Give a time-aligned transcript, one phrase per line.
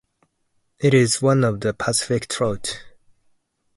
[0.79, 2.79] It is one of the Pacific trouts.